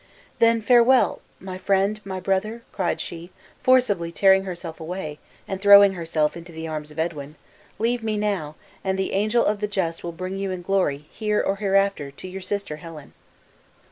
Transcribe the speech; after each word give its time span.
"Then 0.39 0.63
farewell, 0.63 1.21
my 1.39 1.59
friend, 1.59 2.01
my 2.03 2.19
brother!" 2.19 2.63
cried 2.71 2.99
she, 2.99 3.29
forcibly 3.61 4.11
tearing 4.11 4.45
herself 4.45 4.79
away, 4.79 5.19
and 5.47 5.61
throwing 5.61 5.93
herself 5.93 6.35
into 6.35 6.51
the 6.51 6.67
arms 6.67 6.89
of 6.89 6.97
Edwin; 6.97 7.35
"leave 7.77 8.01
me 8.01 8.17
now; 8.17 8.55
and 8.83 8.97
the 8.97 9.13
angel 9.13 9.45
of 9.45 9.59
the 9.59 9.67
just 9.67 10.03
will 10.03 10.11
bring 10.11 10.37
you 10.37 10.49
in 10.49 10.63
glory, 10.63 11.05
here 11.11 11.39
or 11.39 11.57
hereafter, 11.57 12.09
to 12.09 12.27
your 12.27 12.41
sister 12.41 12.77
Helen." 12.77 13.13